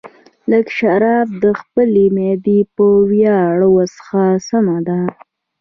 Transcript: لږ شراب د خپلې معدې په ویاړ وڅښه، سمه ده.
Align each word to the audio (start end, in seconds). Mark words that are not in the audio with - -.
لږ 0.51 0.65
شراب 0.77 1.27
د 1.43 1.45
خپلې 1.59 2.05
معدې 2.17 2.59
په 2.75 2.85
ویاړ 3.09 3.57
وڅښه، 3.75 4.25
سمه 4.47 4.77
ده. 4.87 5.01